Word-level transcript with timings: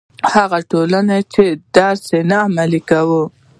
هغه 0.33 0.59
ټولنې 0.71 1.19
چې 1.33 1.43
دا 1.49 1.57
درس 1.97 2.03
نه 2.29 2.37
عملي 2.45 2.81
کوي. 2.89 3.23